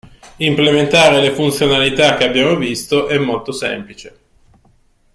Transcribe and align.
Implementare 0.37 1.21
le 1.21 1.29
funzionalità 1.29 2.15
che 2.17 2.23
abbiamo 2.25 2.55
visto 2.55 3.05
è 3.07 3.19
molto 3.19 3.51
semplice! 3.51 4.17